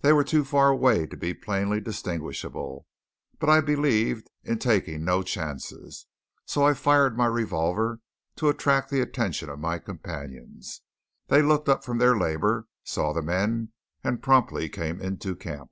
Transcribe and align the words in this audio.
They 0.00 0.12
were 0.12 0.24
too 0.24 0.42
far 0.44 0.68
away 0.70 1.06
to 1.06 1.16
be 1.16 1.32
plainly 1.32 1.80
distinguishable, 1.80 2.88
but 3.38 3.48
I 3.48 3.60
believed 3.60 4.28
in 4.42 4.58
taking 4.58 5.04
no 5.04 5.22
chances, 5.22 6.06
so 6.44 6.64
I 6.66 6.74
fired 6.74 7.16
my 7.16 7.26
revolver 7.26 8.00
to 8.34 8.48
attract 8.48 8.90
the 8.90 9.00
attention 9.00 9.48
of 9.48 9.60
my 9.60 9.78
companions. 9.78 10.80
They 11.28 11.40
looked 11.40 11.68
up 11.68 11.84
from 11.84 11.98
their 11.98 12.18
labour, 12.18 12.66
saw 12.82 13.12
the 13.12 13.22
men, 13.22 13.70
and 14.02 14.20
promptly 14.20 14.68
came 14.68 15.00
into 15.00 15.36
camp. 15.36 15.70